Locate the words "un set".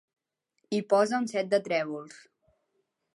1.23-1.51